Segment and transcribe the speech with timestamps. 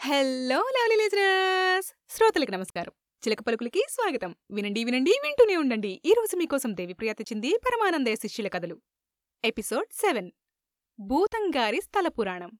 [0.00, 1.92] Hello lovely listeners!
[2.10, 2.92] శ్రోతలకు నమస్కారం.
[3.22, 4.34] చిలక పలుకులకి స్వాగతం.
[4.50, 6.00] వినండి వినండి వింటూనే ఉండండి.
[6.04, 8.76] ఈ రోజు మీకోసం దేవిప్రియ తెచ్చింది పరమానందయ్య శిష్యుల కథలు.
[9.44, 10.30] Episode seven.
[11.00, 12.50] భూతంగారి స్థల పురాణం.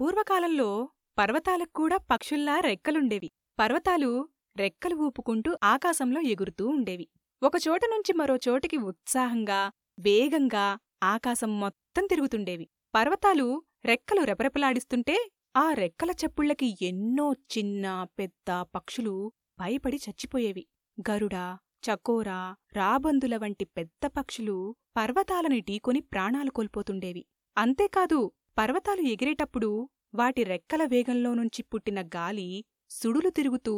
[0.00, 0.88] పూర్వకాలంలో
[1.18, 3.30] పర్వతాలకు కూడా పక్షుల్లా రెక్కలుండేవి.
[3.58, 7.08] పర్వతాలు రెక్కలు ఊపుకుంటూ ఆకాశంలో ఎగురుతూ ఉండేవి.
[7.42, 12.68] ఒకచోట నుంచి మరో చోటికి ఉత్సాహంగా వేగంగా ఆకాశం మొత్తం తిరుగుతుండేవి.
[12.94, 13.48] పర్వతాలు
[13.84, 15.16] రెక్కలు రెపరెపలాడిస్తుంటే
[15.54, 17.84] ఆ రెక్కల చెప్పుళ్ళకి ఎన్నో చిన్న
[18.18, 19.14] పెద్ద పక్షులు
[19.58, 20.62] భయపడి చచ్చిపోయేవి.
[20.98, 21.36] గరుడ
[21.86, 22.28] చకోర
[22.72, 24.56] రాబందుల వంటి పెద్ద పక్షులు
[24.96, 27.22] పర్వతాలని ఢీకొని ప్రాణాలు కోల్పోతుండేవి.
[27.56, 28.20] అంతేకాదు
[28.58, 29.70] పర్వతాలు ఎగిరేటప్పుడు
[30.14, 32.48] వాటి రెక్కల వేగంలో నుంచి పుట్టిన గాలి
[32.90, 33.74] సుడులు తిరుగుతూ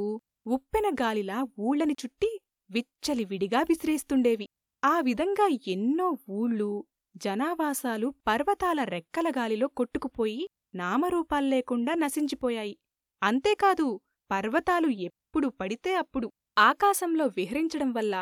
[0.46, 2.30] ఉప్పెన గాలిలా ఊళ్ళని చుట్టి
[2.70, 4.48] విచ్చలివిడిగా విసిరేస్తుండేవి.
[4.82, 6.72] ఆ విధంగా ఎన్నో ఊళ్ళు
[7.16, 10.42] జనావాసాలు పర్వతాల రెక్కల గాలిలో కొట్టుకుపోయి
[10.74, 12.74] నామరూపాల్లేకుండా నశించిపోయాయి.
[13.22, 13.86] అంతేకాదు
[14.30, 18.16] పర్వతాలు ఎప్పుడు పడితే అప్పుడు ఆకాశంలో విహరించడం వల్ల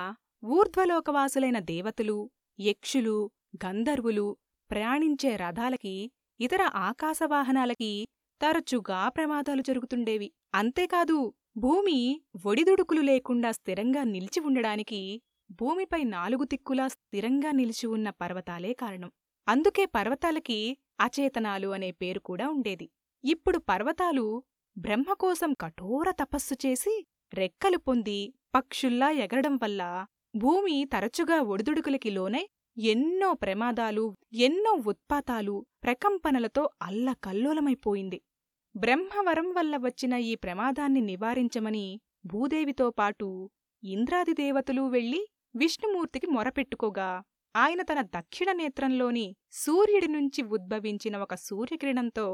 [0.44, 2.18] ఊర్ధ్వలోకవాసులైన దేవతలు
[2.58, 3.16] యక్షులు
[3.64, 4.26] గంధర్వులు
[4.70, 5.94] ప్రయాణించే రథాలకి
[6.40, 7.92] ఇతర ఆకాశవాహనాలకి
[8.40, 10.28] తరచుగా ప్రమాదాలు జరుగుతుండేవి.
[10.54, 11.16] అంతేకాదు
[11.56, 11.98] భూమి
[12.44, 15.00] ఒడిదుడుకులు లేకుండా స్థిరంగా నిలిచి ఉండడానికి
[15.50, 19.10] భూమిపై నాలుగు తిక్కులా స్థిరంగా నిలిచి ఉన్న పర్వతాలే కారణం.
[19.48, 20.58] అందుకే పర్వతాలకి
[21.00, 22.86] అచేతనాలు అనే పేరు కూడా ఉండేది.
[23.24, 24.26] ఇప్పుడు పర్వతాలు
[24.76, 26.94] బ్రహ్మకోసం కఠోర తపస్సు చేసి
[27.34, 28.18] రెక్కలు పొంది
[28.54, 29.82] పక్షుల్లా ఎగరడం వల్ల
[30.34, 32.44] భూమి తరచుగా ఒడిదుడుకులకి లోనై
[32.76, 34.04] ఎన్నో ప్రమాదాలు
[34.40, 38.18] ఎన్నో ఉత్పాతాలు ప్రకంపనలతో అల్లకల్లోలమైపోయింది.
[38.74, 41.86] బ్రహ్మవరం వల్ల వచ్చిన ఈ ప్రమాదాన్ని నివారించమని
[42.26, 43.28] భూదేవితో పాటు
[43.82, 45.20] ఇంద్రాది దేవతలు వెళ్ళి
[45.54, 47.10] విష్ణుమూర్తికి మొరపెట్టుకోగా
[47.54, 52.26] ఆయన తన దక్షిణ నేత్రంలోని సూర్యుడి నుంచి ఉద్భవించిన ఒక సూర్యకిరణంతో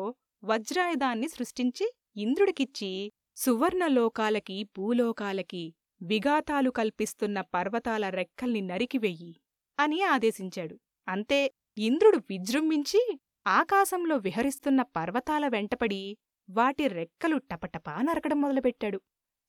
[0.44, 1.86] వజ్రాయుధాన్ని సృష్టించి
[2.16, 2.90] ఇంద్రుడికిచ్చి
[3.36, 9.32] సువర్ణలోకాలకి భూలోకాలకి విఘాతాలు కల్పిస్తున్న పర్వతాల రెక్కల్ని నరికివెయ్యి
[9.78, 10.76] అని ఆదేశించాడు.
[11.08, 11.40] అంతే
[11.78, 13.00] ఇంద్రుడు విజృంభించి
[13.46, 16.16] ఆకాశంలో విహరిస్తున్న పర్వతాల వెంటపడి
[16.48, 18.98] వాటి రెక్కలు టపటపా నరకడం మొదలుపెట్టాడు.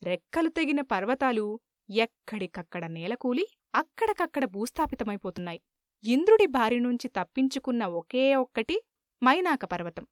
[0.01, 1.59] రెక్కలు తెగిన పర్వతాలు
[1.89, 5.59] ఎక్కడికక్కడ నేలకూలి అక్కడకక్కడ భూస్థాపితమైపోతున్నాయి.
[6.03, 8.75] ఇంద్రుడి బారి నుంచి తప్పించుకున్న ఒకే ఒక్కటి
[9.21, 10.05] మైనాక పర్వతం.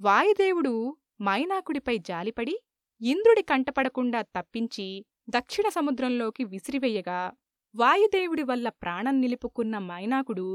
[0.00, 0.72] వాయుదేవుడు
[1.22, 2.54] మైనాకుడిపై జాలిపడి
[3.00, 7.20] ఇంద్రుడి కంటపడకుండా తప్పించి దక్షిణ సముద్రంలోకి విసిరివేయగా
[7.74, 10.46] వాయుదేవుడి వల్ల ప్రాణం నిలుపుకున్న మైనాకుడు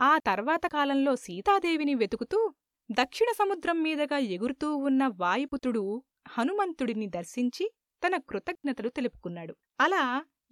[0.00, 2.38] ఆ తర్వాత కాలంలో సీతాదేవిని వెతుకుతూ
[2.90, 5.82] దక్షిణ సముద్రం మీదగా ఎగురుతూ ఉన్న వాయుపుతుడు
[6.28, 7.64] హనుమంతుడిని దర్శించి
[8.02, 9.54] తన కృతజ్ఞతలు తెలుపుకున్నాడు.
[9.80, 10.02] అలా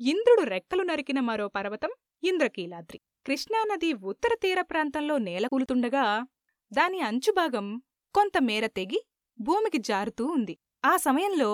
[0.01, 1.91] ఇంద్రుడు రెక్కలు నరికిన మరో పర్వతం
[2.23, 2.99] ఇంద్రకీలాద్రి.
[3.27, 6.05] కృష్ణానది ఉత్తర తీర ప్రాంతంలో నేలకూలుతుండగా
[6.73, 7.67] దాని అంచుభాగం
[8.15, 9.01] కొంతమేర తెగి
[9.39, 10.55] భూమికి జారుతూ ఉంది.
[10.85, 11.51] ఆ సమయంలో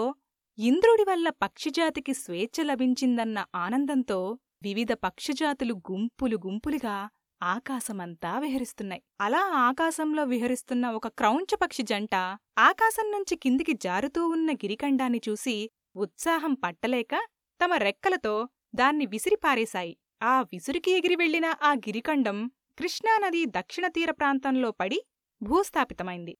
[0.58, 4.18] ఇంద్రుడి వల్ల పక్షిజాతికి స్వేచ్ఛ లభించిందన్న ఆనందంతో
[4.62, 6.96] వివిధ పక్షిజాతులు గుంపులు గుంపులుగా
[7.40, 9.02] ఆకాశమంతా విహరిస్తున్నాయి.
[9.20, 12.14] అలా ఆకాశంలో విహరిస్తున్న ఒక క్రౌంచ పక్షి జంట
[12.58, 15.56] ఆకాశం నుంచి కిందికి జారుతూ ఉన్న గిరికండాన్ని చూసి
[15.96, 17.14] ఉత్సాహం పట్టలేక
[17.62, 25.02] తమ రెక్కలతో దాన్ని విసిరిపారేశాయి ఆ విసురికి ఎగిరి వెళ్ళిన ఆ గిరికండం కృష్ణానది దక్షిణ తీర ప్రాంతంలో పడి
[25.42, 26.34] భూస్థాపితమైంది.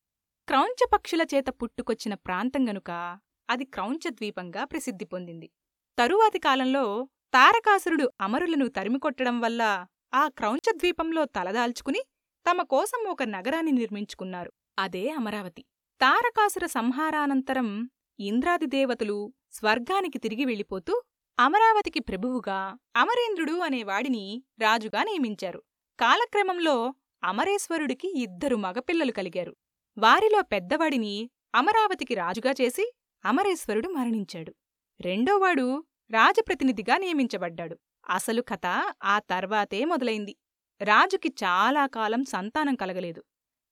[0.48, 5.50] క్రౌంచ పక్షుల చేత పుట్టుకొచ్చిన ప్రాంతం గనుక అది క్రౌంచ ద్వీపంగా ప్రసిద్ధి పొందింది.
[5.98, 12.02] తరువాతి కాలంలో తారకాసురుడు అమరులను తరిమికొట్టడం వల్ల ఆ క్రౌంచ ద్వీపంలో తలదాల్చుకుని
[12.50, 14.52] తమ కోసం ఒక నగరాన్ని నిర్మించుకున్నారు.
[14.78, 15.62] అదే అమరావతి.
[16.00, 17.90] తారకాసుర సంహారానంతరం
[18.20, 21.02] ఇంద్రాది దేవతలు స్వర్గానికి తిరిగి వెళ్ళిపోతూ
[21.42, 25.62] అమరావతికి ప్రభువుగా అమరేంద్రుడు అనేవాడిని రాజుగా నియమించారు.
[26.00, 26.94] కాలక్రమంలో
[27.24, 29.56] అమరేశ్వరుడికి ఇద్దరు మగపిల్లలు కలిగారు.
[29.98, 32.92] వారిలో పెద్దవాడిని అమరావతికి రాజుగా చేసి
[33.24, 34.54] అమరేశ్వరుడు మరణించాడు.
[35.00, 37.78] రెండోవాడు రాజప్రతినిధిగా నియమించబడ్డాడు.
[38.08, 38.66] అసలు కథ
[39.04, 40.36] ఆ తర్వాతే మొదలైంది.
[40.82, 43.24] రాజుకి చాలా కాలం సంతానం కలగలేదు.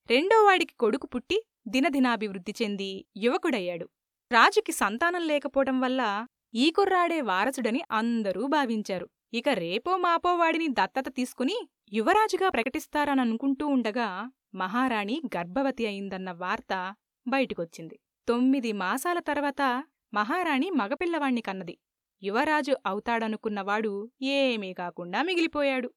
[0.09, 3.89] రెండోవాడికి కొడుకు పుట్టి దినదినాభివృద్ధి చెంది యువకుడయ్యాడు.
[4.31, 9.09] రాజుకి సంతానం లేకపోవడం వల్ల ఈ కుర్రాడే వారసుడని అందరూ భావించారు.
[9.33, 16.95] ఇక రేపో మాపో వాడిని దత్తత తీసుకుని యువరాజుగా ప్రకటిస్తారననుకుంటూ ఉండగా మహారాణి గర్భవతి అయిందన్న వార్త
[17.27, 17.99] బయటికొచ్చింది.
[18.27, 19.83] తొమ్మిది మాసాల తర్వాత
[20.13, 21.77] మహారాణి మగపిల్లవాణ్ణి కన్నది.
[22.23, 25.91] యువరాజు అవుతాడనుకున్నవాడు ఏమీ కాకుండా మిగిలిపోయాడు.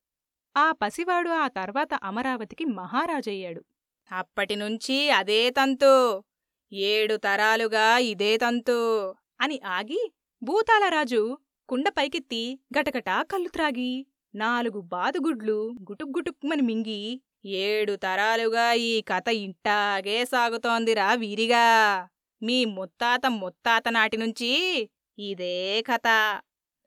[0.56, 3.64] ఆ పసివాడు ఆ తర్వాత అమరావతికి మహారాజయ్యాడు.
[4.12, 6.24] అప్పటినుంచి అదే తంతు.
[6.72, 8.78] ఏడు తరాలుగా ఇదే తంతు
[9.40, 10.12] అని ఆగి
[10.46, 11.20] భూతాలరాజు
[11.69, 12.41] కుండ పైకెత్తి
[12.79, 21.64] గటగటా కళ్ళు త్రాగి నాలుగు బాదుగుడ్లు గుటుక్గుటుక్మని మింగి ఏడు తరాలుగా ఈ కథ ఇంటాగే సాగుతోందిరా వీరిగా.
[22.43, 24.50] మీ ముత్తాత ముత్తాత నాటి నుంచి
[25.19, 25.56] ఇదే
[25.93, 26.06] కథ.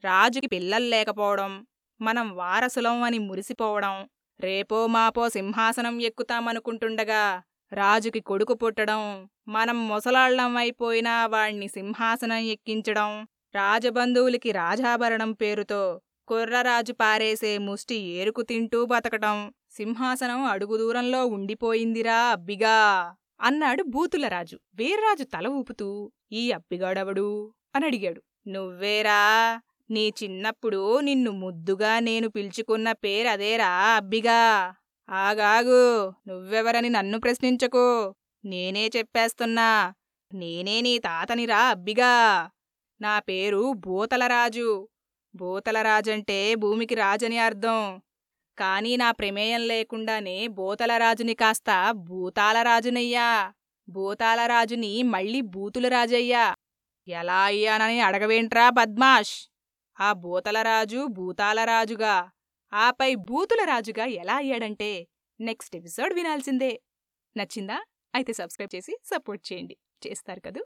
[0.03, 1.53] రాజుకి పిల్లలు లేకపోవడం
[2.01, 3.95] మనం వారసులం అని మురిసిపోవడం
[4.39, 7.23] రేపో మాపో సింహాసనం ఎక్కుతామనుకుంటుండగా
[7.71, 9.01] రాజుకి కొడుకు పుట్టడం
[9.47, 13.09] మనం ముసలాళ్ళం అయిపోయినా వాణ్ణి సింహాసనం ఎక్కించడం
[13.57, 15.81] రాజబంధువులకి రాజాభరణం పేరుతో
[16.27, 19.37] కుర్రరాజు పారేసే ముష్టి ఏరుకు తింటూ బతకటం.
[19.71, 22.77] సింహాసనం అడుగు దూరంలో ఉండిపోయిందిరా అబ్బిగా!
[23.39, 25.87] అన్నాడు బూతులరాజు వీర్రాజు తల ఊపుతూ
[26.31, 27.27] ఈ అబ్బిగాడవడు?
[27.75, 28.21] అని అడిగాడు.
[28.47, 29.21] నువ్వేరా?
[29.89, 34.39] నీ చిన్నప్పుడు నిన్ను ముద్దుగా నేను పిలుచుకున్న పేరదేరా అబ్బిగా?
[35.09, 35.83] ఆగాగు!
[36.27, 37.85] నువ్వెవరని నన్ను ప్రశ్నించకు.
[38.43, 39.69] నేనే చెప్పేస్తున్నా.
[40.31, 42.13] నేనే నీ తాతనిరా అబ్బిగా!
[43.01, 44.89] నా పేరు భూతలరాజు
[45.35, 48.01] భూతలరాజంటే భూమికి రాజని అర్థం.
[48.57, 53.53] కానీ నా ప్రమేయం లేకుండానే భూతలరాజుని కాస్త భూతాలరాజునయ్యా.
[53.89, 56.55] భూతాలరాజుని మళ్ళీ బూతులరాజయ్యా
[57.07, 59.49] ఎలా అయ్యానని అడగవేంట్రా బద్మాష్?
[59.99, 62.31] ఆ భూతలరాజు భూతాలరాజుగా.
[62.73, 65.07] ఆపై బూతులరాజుగా ఎలా అయ్యాడంటే
[65.39, 66.81] నెక్స్ట్ ఎపిసోడ్ వినాల్సిందే.
[67.37, 67.83] నచ్చిందా?
[68.15, 69.77] అయితే సబ్స్క్రైబ్ చేసి సపోర్ట్ చేయండి.
[70.07, 70.65] చేస్తారు కదూ?